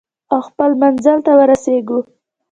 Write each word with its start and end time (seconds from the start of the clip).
او 0.31 0.39
خپل 0.47 0.71
منزل 0.81 1.17
ته 1.25 1.31
ورسیږو. 1.39 1.99